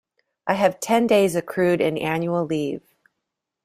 I 0.47 0.55
have 0.55 0.79
ten 0.79 1.05
days 1.05 1.35
accrued 1.35 1.79
in 1.79 1.95
annual 1.95 2.43
leave. 2.43 2.81